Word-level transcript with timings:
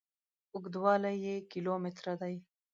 اوږدوالي 0.53 1.13
یې 1.25 1.35
کیلو 1.51 1.73
متره 1.83 2.13
دي. 2.21 2.35